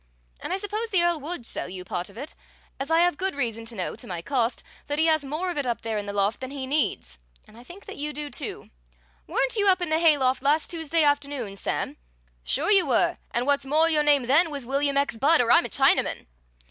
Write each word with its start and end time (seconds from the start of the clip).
"And 0.41 0.51
I 0.51 0.57
suppose 0.57 0.89
the 0.89 1.03
Earl 1.03 1.19
would 1.19 1.45
sell 1.45 1.69
you 1.69 1.85
part 1.85 2.09
of 2.09 2.17
it, 2.17 2.33
as 2.79 2.89
I 2.89 3.01
have 3.01 3.19
good 3.19 3.35
reason 3.35 3.65
to 3.67 3.75
know, 3.75 3.95
to 3.97 4.07
my 4.07 4.23
cost, 4.23 4.63
that 4.87 4.97
he 4.97 5.05
has 5.05 5.23
more 5.23 5.51
of 5.51 5.59
it 5.59 5.67
up 5.67 5.81
there 5.81 5.99
in 5.99 6.07
the 6.07 6.11
loft 6.11 6.39
than 6.39 6.49
he 6.49 6.65
needs, 6.65 7.19
and 7.47 7.55
I 7.55 7.63
think 7.63 7.85
that 7.85 7.97
you 7.97 8.11
do, 8.11 8.31
too. 8.31 8.71
Weren't 9.27 9.57
you 9.57 9.67
up 9.67 9.79
in 9.79 9.89
the 9.91 9.99
hayloft 9.99 10.41
last 10.41 10.71
Tuesday 10.71 11.03
afternoon, 11.03 11.55
Sam? 11.55 11.97
Sure 12.43 12.71
you 12.71 12.87
were, 12.87 13.17
and 13.29 13.45
what's 13.45 13.63
more, 13.63 13.87
your 13.87 14.01
name 14.01 14.23
then 14.25 14.49
was 14.49 14.65
William 14.65 14.97
X. 14.97 15.17
Budd 15.17 15.39
or 15.39 15.51
I'm 15.51 15.65
a 15.65 15.69
Chinaman!" 15.69 16.25